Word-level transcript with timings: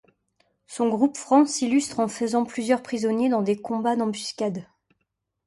Son 0.65 0.89
groupe 0.89 1.15
franc 1.15 1.45
s'illustre 1.45 1.99
en 1.99 2.07
faisant 2.07 2.43
plusieurs 2.43 2.81
prisonniers 2.81 3.29
dans 3.29 3.43
des 3.43 3.55
combats 3.61 3.95
d'embuscades. 3.95 4.65